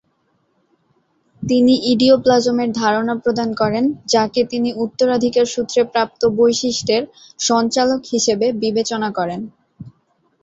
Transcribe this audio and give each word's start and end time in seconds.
তিনি 1.41 1.73
"ইডিওপ্লাজম"-এর 1.91 2.71
ধারণা 2.81 3.13
প্রদান 3.15 3.49
করেন, 3.53 3.83
যাকে 4.05 4.41
তিনি 4.51 4.69
উত্তরাধিকারসূত্রে 4.83 5.81
প্রাপ্ত 5.93 6.21
বৈশিষ্ট্যের 6.37 7.03
সঞ্চালক 7.39 8.01
হিসেবে 8.13 8.47
বিবেচনা 8.61 9.09
করেন। 9.11 9.41